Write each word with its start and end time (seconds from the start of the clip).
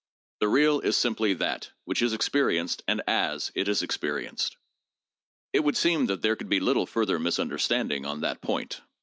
The 0.39 0.47
real 0.47 0.79
is 0.79 0.97
simply 0.97 1.35
that 1.35 1.69
which 1.85 2.01
is 2.01 2.11
experienced 2.11 2.81
and 2.87 3.03
as 3.05 3.51
it 3.53 3.67
is 3.67 3.83
experienced. 3.83 4.57
It 5.53 5.63
would 5.63 5.77
seem 5.77 6.07
that 6.07 6.23
there 6.23 6.35
could 6.35 6.49
be 6.49 6.59
little 6.59 6.87
further 6.87 7.19
misunderstanding 7.19 8.03
on 8.03 8.21
that 8.21 8.41
point. 8.41 8.81